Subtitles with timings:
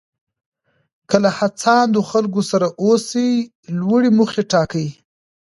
[1.09, 3.31] که له هڅاندو خلکو سره اوسئ
[3.79, 4.87] لوړې موخې ټاکئ.